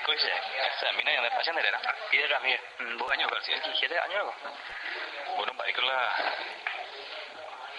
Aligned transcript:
koise. 0.00 0.32
Esa 0.76 0.92
mina 0.92 1.12
ya 1.12 1.22
de 1.22 1.30
pasión 1.30 1.58
era. 1.58 1.80
Y 2.12 2.16
de 2.18 2.26
Ramírez. 2.26 2.60
Dos 2.98 3.10
años 3.10 3.30
casi. 3.30 3.52
17 3.52 3.98
años 3.98 4.16
algo. 4.16 4.34
Bueno, 5.36 5.52
para 5.56 5.70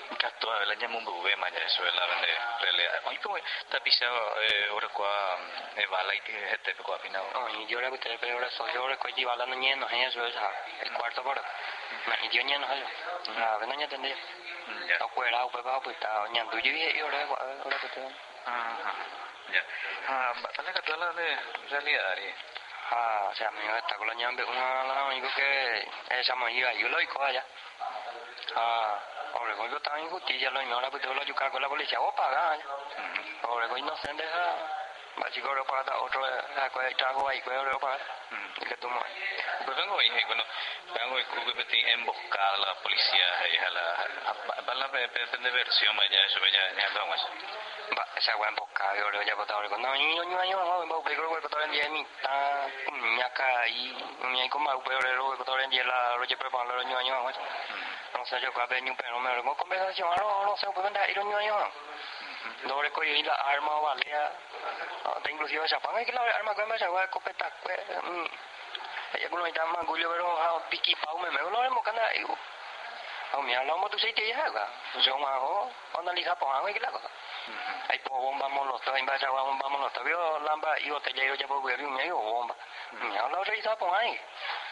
que 0.08 0.14
la 0.14 0.18
Kattua 0.18 0.66
la 0.66 0.76
llamo 0.76 0.98
un 1.00 1.06
bebé 1.06 1.36
maya 1.38 1.60
eso 1.66 1.86
es 1.86 1.94
la 1.94 2.06
vende 2.06 2.28
realidad. 2.62 3.02
Hoy 3.06 3.18
como 3.18 3.38
está 3.38 3.80
pisado 3.80 4.42
eh 4.42 4.68
ahora 4.70 4.88
qua 4.90 5.38
eh 5.76 5.86
bala 5.88 6.16
y 6.16 6.20
que 6.22 6.52
este 6.52 6.74
qua 6.76 6.98
final. 7.00 7.24
No, 7.34 7.50
y 7.50 7.68
yo 7.68 7.82
le 7.82 7.90
gusté 7.90 8.18
pero 8.20 8.34
ahora 8.34 8.50
soy 8.52 8.72
yo 8.74 8.82
ahora 8.82 8.98
que 8.98 9.12
lleva 9.14 9.36
la 9.36 9.46
niña 9.46 9.76
no 9.76 9.88
es 9.88 10.08
eso 10.08 10.26
esa 10.26 10.52
el 10.82 10.92
cuarto 10.94 11.24
por. 11.24 11.42
Y 12.24 12.30
yo 12.30 12.44
niña 12.44 12.60
no 12.60 12.74
es 12.74 12.82
eso. 12.82 13.34
La 13.40 13.58
ven 13.58 13.70
niña 13.70 13.88
tendría. 13.88 14.16
Ya. 14.88 14.98
Nó 15.00 15.08
quay 15.08 15.32
ra 15.32 15.46
quay 15.52 15.64
vào 15.64 15.80
buổi 15.80 15.94
tao 16.00 16.28
nhận 16.28 16.50
túi 16.52 16.62
dưới 16.62 16.92
yêu 16.94 17.10
đấy 17.10 17.26
gọi 17.26 17.56
gọi 17.64 17.78
cái 17.82 17.90
thứ 17.96 18.10
Ajá. 18.46 18.94
Ya. 19.54 19.62
Ah, 20.08 20.34
bala 20.58 20.72
Kattua 20.72 20.98
la 20.98 21.12
de 21.14 21.38
realidad. 21.70 22.10
ari. 22.10 22.34
à 22.90 23.34
chả 23.36 23.52
mình 23.52 23.68
nói 23.68 23.82
tao 23.90 24.00
có 24.00 24.14
nhận 24.14 24.36
biết 24.36 24.44
mà 24.48 24.84
là 24.84 25.08
mình 25.10 25.24
có 29.34 29.40
cái 29.40 29.56
em 29.58 29.58
sao 29.58 29.60
mà 29.60 29.68
yêu 29.68 29.68
yêu 29.68 29.68
lấy 29.68 29.68
coi 29.68 29.68
ya 29.68 29.68
à 29.68 29.68
rồi 29.68 29.68
có 29.68 29.68
cái 29.72 29.80
tao 29.84 30.10
có 30.12 30.20
tí 30.28 30.40
giờ 30.40 30.50
lấy 30.50 30.66
nhỏ 30.66 30.82
là 30.82 30.90
bây 30.90 31.02
giờ 31.02 31.14
là 31.14 31.24
chúng 31.28 31.38
ta 31.38 31.50
có 31.50 31.60
là 31.60 31.68
có 31.68 31.76
lấy 31.76 31.86
cháu 31.86 32.14
pa 32.18 32.32
cả 32.32 32.58
rồi 33.44 33.68
có 33.70 33.76
innocent 33.76 34.18
đấy 34.18 34.28
ha 34.32 34.54
mà 35.16 35.30
chỉ 35.32 35.42
có 35.42 35.56
đâu 35.56 35.64
pa 35.64 35.84
tao 35.84 36.10
rồi 36.12 36.32
là 36.56 36.68
có 36.68 36.84
cha 36.98 37.14
có 37.14 37.28
ai 37.28 37.42
có 37.46 37.64
đâu 37.64 37.80
pa 37.80 37.98
cái 38.66 38.78
tụi 38.82 38.92
mày 38.92 39.12
Pues 39.66 39.78
vengo 39.78 39.98
y 39.98 40.10
y 41.18 41.24
cubre 41.24 41.54
peti 41.56 41.84
emboscada 41.84 42.54
a 42.54 42.58
la 42.58 42.74
policía 42.84 43.26
y 43.52 43.58
a 43.58 43.70
la 43.70 44.08
bala 44.66 44.88
pe 44.88 45.08
pe 45.08 45.26
de 45.44 45.50
versión 45.52 45.96
maya 45.96 46.24
eso 46.26 46.40
ya 46.54 46.82
ya 46.82 46.90
vamos. 46.96 47.20
cả 48.76 48.94
rồi 48.94 49.12
rồi 49.12 49.24
giờ 49.28 49.36
bắt 49.36 49.48
đầu 49.48 49.60
rồi 49.60 49.70
còn 49.70 49.82
nói 49.82 50.00
nhiều 50.00 50.24
nhiều 50.24 50.44
nhiều 50.44 50.58
mà 50.58 50.86
bao 50.86 51.02
bây 51.02 51.16
giờ 51.16 51.24
bắt 51.30 51.52
đầu 51.52 51.68
đi 51.68 51.90
mi 51.90 52.04
ta 52.24 52.68
nhà 52.92 53.28
cái 53.36 53.72
nhà 54.20 54.48
có 54.50 54.60
mà 54.60 54.76
bây 54.86 55.02
giờ 55.02 55.16
rồi 55.16 55.38
bắt 55.38 55.48
đầu 55.48 55.58
đi 55.70 55.78
là 55.78 56.16
rồi 56.18 56.26
giờ 56.30 56.36
phải 56.40 56.50
bằng 56.50 56.68
rồi 56.68 56.86
nhiều 56.86 57.32
entonces 58.08 58.42
yo 58.42 58.54
cabe 58.54 58.82
ni 58.82 58.90
un 58.90 58.98
pelo 58.98 59.20
me 59.20 59.36
vengo 59.36 59.56
conversación 59.56 60.10
no 60.18 60.46
no 60.46 60.58
sé 60.58 60.68
pues 60.74 60.86
anda 60.86 61.10
ir 61.10 61.20
un 61.20 61.34
año 61.34 61.56
no 62.64 62.82
le 62.82 62.92
coyo 62.92 63.14
y 63.14 63.24
la 63.24 63.34
arma 63.34 63.80
valía 63.80 64.32
te 65.24 65.32
inclusive 65.32 65.68
ya 65.68 65.80
pan 65.80 65.96
hay 65.96 66.06
que 66.06 66.12
la 66.12 66.22
arma 66.22 66.56
que 66.56 66.66
me 66.66 66.78
ya 66.78 66.90
voy 66.90 67.02
a 67.02 67.10
copetar 67.10 67.52
pues 67.64 67.80
hay 69.14 69.24
algunos 69.24 69.48
están 69.48 69.72
más 69.72 69.86
gullo 69.86 70.10
pero 70.12 70.42
ha 70.42 70.70
piqui 70.70 70.96
pau 70.96 71.18
me 71.20 71.32
me 71.32 71.42
lo 71.42 71.64
hemos 71.64 71.84
cantado 71.84 72.38
a 73.34 73.42
mí 73.42 73.54
hablamos 73.54 73.92
tú 73.92 74.00
sí 74.00 74.12
te 74.14 74.22
llega 74.22 74.68
yo 75.02 75.18
me 75.18 75.26
hago 75.26 75.72
cuando 75.92 76.14
le 76.14 76.20
dije 76.20 76.36
pan 76.36 76.66
hay 76.66 76.74
que 76.74 76.80
la 76.80 76.92
cosa 76.92 77.10
hay 77.90 78.00
po 78.00 78.18
bomba 78.18 78.48
molotov 78.48 78.94
hay 78.94 79.04
vaya 79.04 79.30
bomba 79.30 79.70
molotov 79.70 80.04
vio 80.04 80.40
lamba 80.40 80.80
y 80.80 80.90
botella 80.90 81.24
y 81.24 81.38
ya 81.38 81.48
por 81.48 81.62
gobierno 81.62 81.90
me 81.90 82.04
digo 82.04 82.22
bomba. 82.22 82.56
Ya 83.14 83.28
lo 83.28 83.44
realiza 83.44 83.76
por 83.78 83.94
ahí 83.96 84.20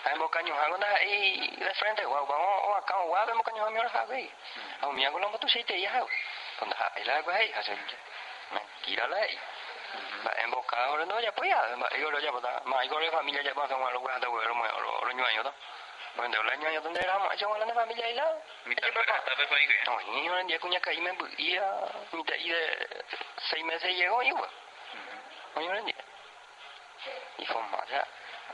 hay 0.03 0.15
mo 0.17 0.29
caño 0.29 0.55
hago 0.55 0.77
na 0.77 0.87
ahí 0.87 1.55
de 1.57 1.73
frente 1.75 2.05
guau 2.05 2.25
guau 2.25 2.41
o 2.41 2.75
acá 2.75 2.95
guau 2.95 3.25
vemos 3.25 3.45
caño 3.45 3.69
mi 3.71 3.79
hora 3.79 4.05
ahí. 4.09 4.31
A 4.81 4.87
mi 4.87 5.05
hago 5.05 5.19
lo 5.19 5.29
mo 5.29 5.37
tú 5.37 5.47
sei 5.49 5.63
te 5.63 5.79
ya 5.79 6.03
cuando 6.59 6.75
hay 6.95 7.03
la 7.03 7.21
güey 7.21 7.53
hace 7.53 7.77
mentira 8.51 9.07
la 9.07 9.17
ahí. 9.17 9.39
Mà 10.23 10.31
em 10.31 10.51
bốc 10.51 10.65
cá 10.67 10.87
rồi 10.87 11.05
nó 11.05 11.19
nhập 11.19 11.35
ya 11.41 11.75
mà 11.77 11.87
yêu 11.87 12.11
rồi 12.11 12.21
nhập 12.21 12.35
ta 12.43 12.59
mà 12.65 12.81
yêu 12.81 12.99
rồi 12.99 13.11
familia 13.11 13.43
rồi 13.43 13.53
qua 13.55 13.67
đâu 14.19 14.35
rồi 14.35 14.53
mà 14.53 14.67
rồi 14.67 15.01
rồi 15.03 15.13
nhảy 15.13 15.43
đó 15.43 15.51
Bueno, 16.15 16.37
de 16.37 16.43
la 16.45 16.55
ñoña 16.55 16.79
donde 16.79 17.01
era 17.01 17.19
más, 17.19 17.37
yo 17.37 17.57
la 17.57 17.73
familia 17.73 18.09
y 18.09 18.13
la. 18.13 18.37
Mi 18.65 18.75
tal 18.75 18.89
está 18.89 19.35
pe 19.35 19.47
fue 19.47 19.67
que. 19.67 19.83
No, 19.85 19.99
y 20.01 20.25
yo 20.25 20.47
ya 20.47 20.59
cuña 20.59 20.79
caí 20.79 21.01
me 21.01 21.11
buía, 21.11 21.73
mi 22.13 22.23
de 22.23 22.37
y 22.37 22.49
de 22.49 23.03
seis 23.49 23.65
meses 23.65 23.95
llegó 23.95 24.23
y 24.23 24.31
bueno. 24.31 24.53
Oye, 25.55 25.67
no 25.67 25.89
Y 27.37 27.45
fue 27.45 27.61
más, 27.63 27.89
ya. 27.89 28.07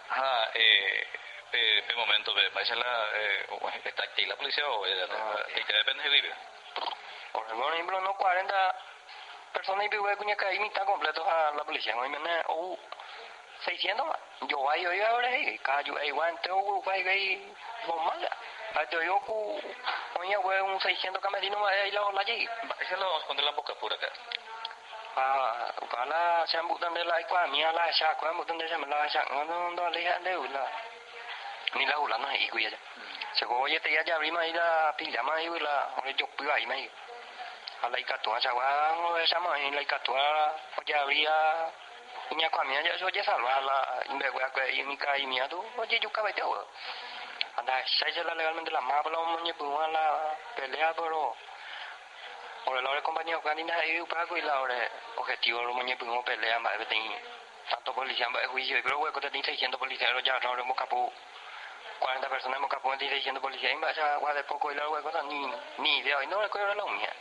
Ah, 0.10 0.50
eh 0.56 1.08
eh 1.54 1.84
pe 1.88 1.96
momento 1.96 2.34
pe 2.34 2.50
vaya 2.50 2.76
la 2.76 3.10
eh 3.14 3.46
está 3.86 4.04
aquí 4.04 4.26
la 4.26 4.36
policía 4.36 4.68
o 4.68 4.86
ya 4.88 5.08
te 5.68 5.74
depende 5.74 6.04
de 6.04 6.10
vive. 6.10 6.34
Por 7.32 7.46
ejemplo, 7.46 8.02
no 8.02 8.18
40 8.18 8.76
personas 9.54 9.86
y 9.86 9.90
vive 9.90 10.18
cuña 10.18 10.36
caí 10.36 10.60
mitad 10.60 10.86
completo 10.86 11.30
a 11.30 11.52
la 11.52 11.64
policía, 11.64 11.94
no 11.94 12.10
me 12.10 12.44
o 12.48 12.78
600 13.66 13.98
mà 13.98 14.14
dù 14.48 14.66
ai 14.66 14.84
rồi 14.84 15.00
ở 15.00 15.22
đây 15.22 15.58
cả 15.64 15.82
dù 15.86 15.94
ai 15.96 16.10
quan 16.10 16.36
tôi 16.44 16.62
cũng 16.68 16.82
phải 16.86 17.04
cái 17.04 17.40
vòng 17.88 18.06
mắt 18.06 18.18
à 18.74 18.86
tôi 18.92 19.06
yo 19.06 19.20
ku 19.20 19.60
oye 20.14 20.38
we 20.38 20.62
un 20.66 20.80
600 20.80 21.22
camerino 21.22 21.60
lo 21.92 22.12
la 22.12 22.24
gì 22.24 22.48
Esa 22.80 22.96
lo 22.98 23.06
vamos 23.06 23.24
a 23.24 23.28
poner 23.28 23.46
la 23.46 23.52
boca 23.52 23.74
pura 23.82 23.96
acá. 23.96 24.10
cả 25.90 26.06
là 26.06 26.46
xem 26.48 26.68
bộ 26.68 26.78
tân 26.82 26.94
đây 26.94 27.06
lại 27.06 27.24
qua 27.30 27.48
mía 27.48 27.72
bộ 28.38 28.44
tân 28.44 28.58
đây 28.58 28.70
xem 28.70 28.84
lại 28.90 29.10
xa 29.10 29.26
nó 29.30 29.70
nó 29.70 29.90
lấy 29.90 30.04
hạn 30.04 30.24
đều 30.24 30.44
là 30.44 30.68
ni 31.76 31.86
la 31.86 31.96
hula 31.96 32.18
na 32.18 32.30
ikuya 32.36 32.70
ja 32.70 32.78
se 33.34 33.46
go 33.46 33.66
ye 33.68 33.80
te 33.80 33.90
ya 33.94 34.18
rima 34.20 34.42
ila 34.46 34.94
pi 34.98 35.06
la 35.12 35.22
mai 35.24 35.46
ila 35.46 35.76
ore 35.98 36.14
jok 36.20 36.30
pi 36.38 36.50
ai 36.50 36.66
mai 36.66 36.90
alai 37.82 38.04
ka 38.04 38.18
tua 38.18 38.40
sa 38.42 38.52
wa 38.54 38.68
ngo 39.00 39.26
sa 39.26 39.40
ma 39.40 39.58
ni 39.58 39.72
lai 39.72 39.86
ka 39.86 39.98
tua 40.04 40.52
o 40.78 40.82
ja 40.86 41.06
ria 41.06 41.36
nya 41.36 41.40
kwa 41.40 41.40
mi 41.40 41.40
ja 41.40 41.40
so 41.40 41.40
ja 41.40 41.40
sa 41.42 41.50
la 41.52 41.60
la 41.64 41.70
wa 41.72 41.91
kwa 44.52 44.68
i 44.68 44.84
mi 44.84 44.98
ka 44.98 45.16
i 45.16 45.26
mi 45.26 45.40
adu 45.40 45.64
o 45.78 45.86
je 45.86 46.00
juka 46.00 46.22
ba 46.22 46.32
teo 46.34 46.68
anda 47.56 47.74
sai 47.86 48.14
se 48.14 48.24
la 48.24 48.34
legalmente 48.34 48.72
la 48.72 48.82
ma 48.82 49.02
palo 49.02 49.24
mo 49.24 49.40
ni 49.40 49.54
pu 49.54 49.66
la 49.66 50.36
pelea 50.56 50.94
pero 50.94 51.36
ore 52.66 52.82
la 52.82 53.02
compañía 53.02 53.40
ka 53.42 53.54
ni 53.54 53.64
na 53.64 53.84
i 53.84 54.04
pa 54.06 54.26
ko 54.26 54.36
la 54.36 54.62
ore 54.62 54.92
objetivo 55.16 55.62
lo 55.62 55.74
mo 55.74 55.82
ni 55.84 55.96
pu 55.96 56.06
mo 56.06 56.22
pelea 56.24 56.60
ma 56.60 56.70
be 56.78 56.86
tin 56.86 57.12
tanto 57.70 57.94
policía 57.94 58.28
va 58.30 58.48
juicio 58.48 58.82
pero 58.84 59.00
we 59.00 59.12
ko 59.12 59.20
te 59.20 59.30
tin 59.30 59.44
600 59.44 59.78
policía 59.78 60.08
ya 60.24 60.40
no 60.40 60.56
re 60.56 60.64
mo 60.64 60.76
capo 60.76 61.12
40 62.02 62.30
personas 62.30 62.58
hemos 62.58 62.70
capado 62.70 62.98
de 62.98 63.10
diciendo 63.10 63.40
policía 63.40 63.72
y 63.72 63.76
vaya 63.76 64.16
a 64.16 64.34
de 64.34 64.44
poco 64.46 64.72
y 64.72 64.76
luego 64.76 65.02
cosas 65.04 65.24
ni 65.26 65.54
ni 65.78 66.00
idea. 66.00 66.24
Y 66.24 66.28
no 66.28 66.50
cojo 66.50 66.66
la 66.66 66.86
mía. 66.86 67.14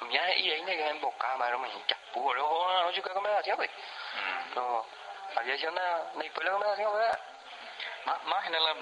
Mía 0.00 0.36
y 0.38 0.50
ahí 0.50 0.64
que 0.64 0.88
en 0.88 1.00
boca 1.00 1.36
mà 1.36 1.50
nó 1.50 1.58
mình 1.58 1.70
chặt 1.86 1.98
bùa 2.14 2.32
rồi 2.34 2.82
nó 2.82 2.90
chưa 2.94 3.02
có 3.02 3.20
mấy 3.20 3.42
chuyện 3.44 3.56
vậy 3.56 3.68
no 4.54 4.86
había 5.34 5.56
sido 5.58 5.70
una 5.70 5.98
pues 6.14 6.44
luego 6.44 6.58
me 6.58 6.98
ver 6.98 7.18
Más, 8.06 8.24
más 8.24 8.46
en 8.46 8.52
la 8.52 8.74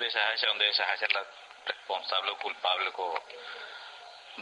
esa 0.00 0.32
esa 0.32 0.46
donde 0.46 0.68
esa 0.68 0.94
es 0.94 1.12
la 1.12 1.24
responsable 1.66 2.30
o 2.30 2.38
culpable 2.38 2.92
co 2.92 3.14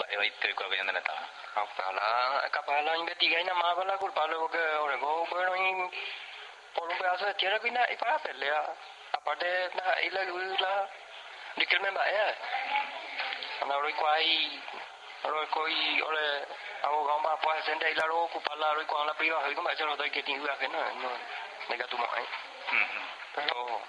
va 0.01 0.07
a 0.09 0.25
ir 0.25 0.33
que 0.33 0.49
en 0.79 0.87
la 0.87 2.49
capaz 2.51 2.97
investiga 2.97 3.41
y 3.41 3.45
nada 3.45 3.59
más 3.59 3.87
la 3.87 3.97
culpable 3.99 4.37
porque 4.37 4.59
ahora 4.59 4.97
go 4.97 5.27
pero 5.31 5.55
y 6.81 6.83
por 6.83 6.89
un 6.89 6.99
pedazo 6.99 7.27
de 7.27 7.35
tierra 7.35 7.61
que 7.61 7.71
nada 7.71 7.93
y 7.93 7.97
para 7.97 8.19
pelear 8.19 8.75
aparte 9.13 9.71
nada 9.75 10.03
y 10.03 10.11
la 10.11 10.25
la 10.25 10.89
de 11.57 11.67
que 11.67 11.79
me 11.79 11.91
va 11.91 12.09
eh 12.09 12.35
ahora 13.61 13.91
quay 13.97 14.61
rồi 15.23 15.47
coi 15.51 15.75
rồi 16.01 16.43
abogado 16.83 17.19
mà 17.19 17.37
phải 17.37 17.63
xem 17.63 17.79
đây 17.79 17.95
là 17.95 18.07
lo 18.07 18.15
ocupar 18.15 18.59
la 18.59 18.75
rồi 18.75 18.85
quan 18.85 19.07
la 19.07 19.13
privada 19.13 19.45
hay 19.45 19.55
como 19.55 19.71
eso 19.71 19.87
no 19.87 19.97
hay 19.99 20.11
que 20.11 20.23
tiene 20.23 20.57
que 20.61 20.69
no 20.69 20.79
no 21.03 21.11
me 21.69 21.77
gato 21.77 21.97
mai 21.97 22.25
pero 23.35 23.81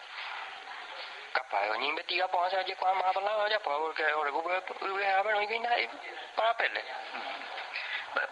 capaz 1.33 1.67
yo 1.67 1.77
ni 1.77 1.87
investiga 1.87 2.27
por 2.27 2.45
hacer 2.45 2.65
ya 2.65 2.75
cuando 2.75 3.03
más 3.03 3.13
para 3.13 3.49
ya 3.49 3.59
pues 3.59 3.77
porque 3.79 4.03
ahora 4.05 4.31
como 4.31 4.43
voy 4.43 5.03
a 5.03 5.21
ver 5.21 5.33
no 5.33 5.39
hay 5.39 5.59
nada 5.59 5.75
para 6.35 6.57
pele 6.57 6.83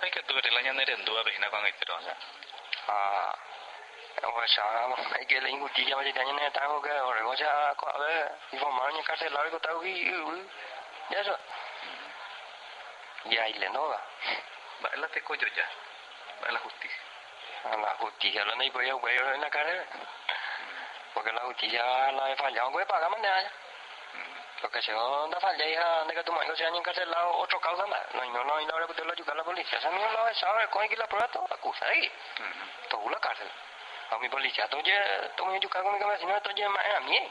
Hay 0.02 0.12
que 0.12 0.24
tuve 0.24 0.42
el 0.44 0.58
año 0.58 0.82
en 0.82 1.06
duda 1.06 1.24
vecina 1.24 1.50
con 1.50 1.66
este 1.66 1.92
o 1.92 2.02
sea. 2.02 2.16
à 2.88 2.94
o 2.94 3.34
sea 3.34 3.59
hay 5.14 5.26
que 5.26 5.42
le 5.42 5.50
injusticia 5.50 5.96
mà 5.96 6.04
chỉ 6.04 6.32
này 6.32 6.50
ta 6.50 6.68
có 6.68 6.80
cái 6.84 6.98
rồi 6.98 7.22
có 7.26 7.36
sao 7.36 7.74
có 7.78 7.92
cái 8.00 8.30
informar 8.52 8.94
như 8.94 9.02
cárcel 9.06 9.34
la 9.34 9.44
có 9.52 9.60
tao 9.60 9.80
cái 9.82 10.06
ya 11.10 11.18
eso. 11.20 11.38
Ya 13.26 13.44
y 13.44 13.54
le 13.54 13.70
no 13.70 13.88
va. 13.88 14.00
Va 14.82 14.90
la 14.96 15.08
ya. 15.56 15.68
Va 16.42 16.52
la 16.52 16.60
justicia. 16.60 17.10
a 17.64 17.78
la 17.78 17.96
justicia 18.00 18.46
lo 18.46 18.54
en 18.54 19.42
la 19.42 19.50
cara 19.50 19.86
porque 21.14 21.32
la 21.34 21.42
justicia 21.42 22.12
la 22.12 22.32
he 22.32 22.36
fallado 22.36 22.72
güey 22.72 22.86
paga 22.86 23.10
porque 24.62 24.82
si 24.82 24.92
no 24.92 25.28
da 25.28 25.40
falla 25.40 25.66
hija 25.66 26.04
de 26.04 26.14
que 26.14 26.24
tu 26.24 26.34
marido 26.34 26.56
se 26.56 26.66
haya 26.66 26.78
encarcelado 26.78 27.32
otro 27.38 27.60
causa 27.62 27.86
más. 27.86 28.02
No 28.14 28.26
no 28.26 28.44
no 28.44 28.60
y 28.60 28.66
no 28.66 28.80
le 28.80 28.88
lo 28.88 29.14
ayudar 29.14 29.34
a 29.34 29.38
la 29.38 29.44
policía. 29.44 29.78
Esa 29.80 29.90
mío 29.90 30.12
lo 30.12 30.34
sabe 30.36 30.68
con 30.68 30.88
que 30.88 30.98
la 30.98 31.08
prueba 31.08 31.28
todo 31.30 31.48
acusa 31.50 31.86
ahí 31.86 32.12
todo 32.90 33.10
la 33.10 33.20
cárcel 33.20 33.50
a 34.12 34.18
mi 34.18 34.30
policía 34.30 34.68
todo 34.68 34.82
ya 34.82 35.30
todo 35.36 35.48
mi 35.48 35.58
ayudar 35.58 35.84
con 35.84 35.94
mi 35.94 36.00
campesino 36.00 36.42
todo 36.42 36.54
ya 36.54 36.70
más 36.70 36.86
a 36.86 37.00
mí 37.02 37.30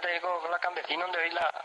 te 0.00 0.08
digo 0.12 0.48
la 0.50 0.58
campesino 0.58 1.02
donde 1.02 1.30
la 1.30 1.64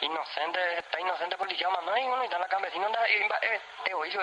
inocente 0.00 0.78
está 0.78 1.00
inocente 1.00 1.36
policía 1.36 1.68
más 1.70 1.82
no 1.82 1.96
y 1.96 2.04
bueno 2.06 2.22
y 2.22 2.26
está 2.26 2.38
la 2.38 2.48
campesino 2.48 2.84
donde 2.84 2.98
eh 3.00 3.60
eh 3.86 3.94
oí 3.94 4.08
eso 4.08 4.20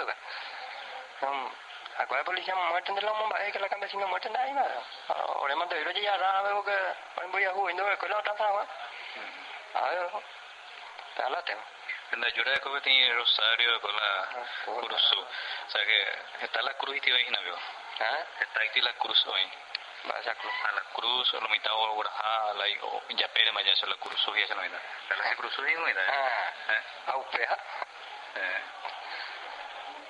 Acuérdate 1.98 2.26
policía 2.26 2.54
muerto 2.54 2.94
de 2.94 3.02
la 3.02 3.12
bomba 3.12 3.38
es 3.38 3.52
que 3.52 3.60
la 3.60 3.70
campesina 3.70 4.06
muerto 4.06 4.30
de 4.30 4.38
ahí 4.38 4.54
nada. 4.54 4.84
Ahora 5.08 5.56
me 5.56 5.66
te 5.66 6.00
ya 6.00 6.16
rara 6.16 6.44
veo 6.44 6.64
que 6.64 6.78
voy 7.32 7.44
a 7.44 7.52
jugar 7.54 7.74
no 7.74 7.98
que 7.98 8.08
la 8.08 8.20
otra 8.20 8.38
sabe. 8.38 8.68
A 9.74 9.90
ver. 9.90 10.10
Te 11.16 11.30
la 11.30 11.42
tema. 11.44 11.62
En 12.12 12.22
la 12.22 12.30
llora 12.30 12.52
de 12.52 12.62
que 12.62 12.82
tiene 12.82 13.14
Rosario 13.16 13.82
con 13.82 13.96
la 13.96 14.28
cruz. 14.64 15.12
O 15.68 15.72
sea 15.72 15.86
que 15.86 16.46
está 16.46 16.62
la 16.62 16.74
cruz 16.76 16.98
y 16.98 17.02
te 17.02 17.10
imagina, 17.10 17.40
veo. 17.42 17.58
¿Ah? 18.00 18.26
Está 18.40 18.62
aquí 18.62 18.82
la 18.82 18.94
cruz 18.94 19.26
hoy. 19.28 19.52
va 20.10 20.20
esa 20.20 20.36
cruz. 20.36 20.54
A 20.70 20.72
la 20.72 20.82
cruz, 20.94 21.34
lo 21.34 21.50
mitad 21.50 21.74
o 21.74 21.96
buraja, 21.96 22.54
la 22.54 22.66
o 22.84 23.02
ya 23.10 23.28
pere 23.30 23.52
maya 23.52 23.74
eso 23.74 23.86
la 23.88 23.96
cruz 23.98 24.22
y 24.36 24.42
esa 24.42 24.56
no 24.56 24.62
vida. 24.62 24.80
La 25.10 25.36
cruz 25.36 25.54
y 25.58 25.74
no 25.74 25.86
vida. 25.86 26.02
Ah, 26.08 26.74
Eh. 26.74 26.84
au 27.08 27.24
peja. 27.32 27.58
Eh. 28.36 28.62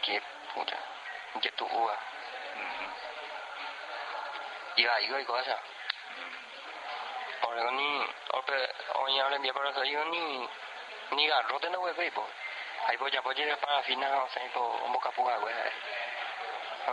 Que 0.02 0.22
puta. 0.54 0.78
Que 1.42 1.52
tu 1.52 1.66
ujú. 1.66 1.94
Iba 4.76 5.02
iba 5.02 5.22
iba 5.22 5.42
esa. 5.42 5.60
Ahora 7.42 7.72
ni, 7.72 8.06
hoy 8.96 9.20
ahora 9.20 9.40
mi 9.40 9.52
para 9.52 9.84
yo 9.86 10.06
ni 10.06 10.50
ni 11.12 11.28
garro 11.28 11.60
de 11.60 11.70
no 11.70 11.82
ve 11.84 11.94
ve 11.94 12.12
po. 12.12 12.28
Ai 12.88 12.98
po 12.98 13.08
ya 13.08 13.22
po 13.22 13.32
je 13.32 13.56
para 13.58 13.84
final 13.84 14.14
o 14.14 14.30
sea 14.30 14.52
po 14.54 14.88
mo 14.88 15.00
ka 15.00 15.12
puga 15.12 15.40
we. 15.40 15.54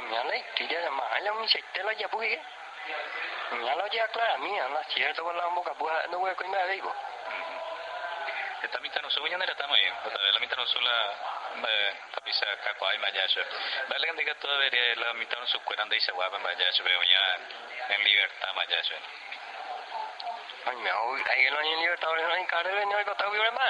Mira 0.00 0.24
le 0.24 0.44
tira 0.54 0.90
ma 0.90 1.04
ala 1.14 1.32
mi 1.34 1.48
se 1.48 1.62
la 1.82 1.92
ya 1.92 2.08
pu 2.08 2.18
que. 2.18 2.40
Mira 3.52 3.74
lo 3.76 3.86
ya 3.86 4.08
clara 4.08 4.38
mía, 4.38 4.68
la 4.68 4.82
cierto 4.84 5.22
con 5.22 5.36
la 5.36 5.46
boca 5.46 5.74
puga 5.74 6.06
no 6.08 6.18
we 6.18 6.34
ko 6.34 6.44
me 6.48 6.64
ve 6.66 6.82
po. 6.82 6.92
Eta 8.62 8.80
mita 8.80 9.00
no 9.00 9.10
sunya 9.10 9.38
nera 9.38 9.54
tama 9.54 9.78
ya. 9.78 9.94
Eta 10.06 10.18
la 10.32 10.40
mita 10.40 10.56
no 10.56 10.66
sula 10.66 11.14
tapi 12.14 12.32
sa 12.32 12.46
ka 12.64 12.74
ko 12.74 12.86
ai 12.86 12.98
maya 12.98 13.28
so. 13.28 13.40
Bale 13.88 14.06
kan 14.06 14.16
diga 14.16 14.34
todo 14.34 14.58
vería 14.58 14.96
la 14.96 15.12
mita 15.14 15.36
no 15.38 15.46
sukueran 15.46 15.88
de 15.88 15.96
esa 15.96 16.12
guapa 16.12 16.38
maya 16.38 16.72
so 16.72 16.82
veo 16.82 17.02
ya 17.02 17.38
en 17.90 18.04
libertad 18.04 18.54
maya 18.54 18.82
so. 18.82 18.94
Ay 20.66 20.76
me 20.76 20.92
hoy 20.92 21.22
ai 21.30 21.50
lo 21.50 21.60
ni 21.62 21.84
yo 21.84 21.94
estaba 21.94 22.36
en 22.38 22.46
cara 22.46 22.70
de 22.70 22.86
no 22.86 23.14
ta 23.14 23.28
vi 23.28 23.38
ma. 23.38 23.68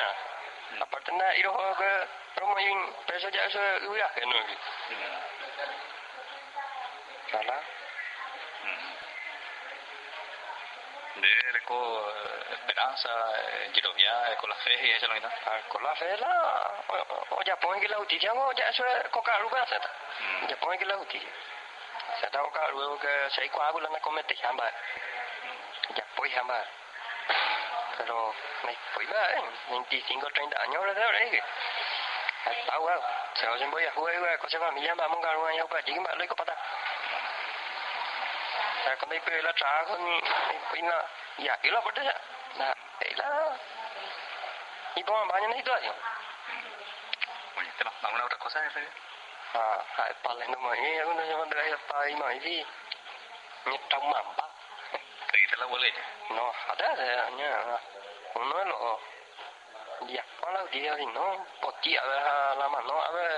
Aparte 0.80 1.12
nada, 1.12 1.36
ir 1.36 1.46
a 1.46 1.76
que 1.76 2.08
promo 2.34 2.58
y 2.58 2.92
peso 3.06 3.28
ya 3.28 3.44
eso 3.44 3.60
viaje 3.92 4.26
no. 4.26 4.36
Sala. 7.34 7.60
De 11.16 11.62
con 11.64 12.12
esperanza, 12.52 13.10
girovia, 13.72 14.36
con 14.36 14.50
la 14.50 14.56
fe 14.56 14.86
y 14.86 14.90
esa 14.92 15.08
no 15.08 15.14
vida. 15.14 15.32
Con 15.69 15.82
la 15.82 15.96
fe 15.96 16.16
la 16.19 16.84
o 17.31 17.42
ya 17.42 17.56
ponen 17.56 17.81
que 17.81 17.88
la 17.88 17.96
justicia 17.96 18.32
o 18.32 18.52
ya 18.52 18.69
eso 18.69 18.86
es 18.86 19.08
coca 19.08 19.36
ruba 19.38 19.66
seta. 19.66 19.90
Ya 20.48 20.56
ponen 20.58 20.78
que 20.78 20.86
la 20.86 20.96
justicia. 20.96 21.28
Seta 22.20 22.38
coca 22.38 22.69
luego 22.69 23.00
que 23.00 23.31
se 23.31 23.50
coagula 23.50 23.88
na 23.88 23.98
comete 23.98 24.36
jamba. 24.36 24.70
Ya 25.96 26.06
pues 26.14 26.32
jamba. 26.34 26.64
Pero 27.98 28.32
me 28.62 28.76
fui 28.92 29.06
va, 29.06 29.32
eh, 29.32 29.42
25, 29.70 30.31
30 30.31 30.62
años 30.62 30.94
de 30.94 31.04
ahora 31.04 31.31
que. 31.31 31.42
Hasta 32.44 32.78
wow. 32.78 33.02
Se 33.34 33.48
oyen 33.48 33.70
voy 33.72 33.84
a 33.84 33.90
jugar 33.92 34.38
con 34.38 34.48
esa 34.48 34.60
familia 34.60 34.94
vamos 34.94 35.19
a 35.19 35.32
ganar 35.32 35.54
ya 35.56 35.66
para 35.66 35.81
llegar 35.82 36.02
más 36.02 36.16
lejos 36.16 36.36
para. 36.36 36.56
నాకు 38.86 39.04
మీ 39.10 39.19
ఇలా 39.40 39.52
ట్రాగుని 39.60 40.14
പിന്നെ 40.72 40.96
ya 41.44 41.54
ila 41.69 41.78
pada 41.86 42.02
na 42.58 42.66
ila 43.12 43.28
ibu 45.00 45.14
banyak 45.31 45.48
na 45.52 45.56
itu 45.62 45.72
ayo 45.76 45.94
mun 47.54 47.70
tela 47.78 47.92
bangun 48.02 48.25
otra 48.26 48.38
cosa 48.44 48.60
es 48.69 48.76
ah 49.60 49.81
ay 50.04 50.12
palen 50.25 50.52
no 50.52 50.58
mai 50.64 50.90
aku 51.02 51.12
no 51.19 51.22
jaman 51.31 51.50
dari 51.52 51.72
apa 51.78 51.96
ima 52.14 52.28
ini 52.38 52.54
ni 53.69 53.76
tang 53.90 54.06
mampa 54.12 54.46
kayak 55.31 55.46
tela 55.52 55.66
boleh 55.75 55.94
no 56.36 56.46
ada 56.72 56.88
nya 57.38 57.50
uno 58.40 58.58
lo 58.70 58.92
dia 60.08 60.25
kalau 60.42 60.64
dia 60.75 60.92
ni 61.00 61.06
no 61.19 61.26
potia 61.62 62.02
lama 62.60 62.81
no 62.90 62.96
a 63.08 63.10
ver 63.16 63.32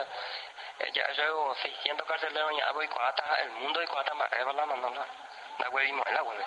ya 0.97 1.05
yo 1.21 1.55
600 1.55 2.11
carceleros 2.11 2.53
ya 2.61 2.73
voy 2.77 2.89
cuata 2.97 3.25
el 3.45 3.51
mundo 3.61 3.79
y 3.87 3.89
cuata 3.95 4.13
más 4.21 4.31
es 4.33 4.45
la 4.61 4.67
mandala 4.73 5.07
la 5.59 5.69
güey 5.69 5.89
y 5.89 5.93
la 6.13 6.23
bien. 6.23 6.47